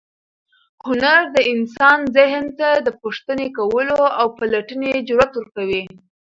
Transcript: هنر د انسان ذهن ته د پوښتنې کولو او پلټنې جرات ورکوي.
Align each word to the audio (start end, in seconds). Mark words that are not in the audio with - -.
هنر 0.85 1.21
د 1.35 1.37
انسان 1.53 1.99
ذهن 2.17 2.45
ته 2.59 2.69
د 2.85 2.87
پوښتنې 3.01 3.47
کولو 3.57 3.99
او 4.19 4.25
پلټنې 4.37 4.91
جرات 5.07 5.31
ورکوي. 5.35 5.83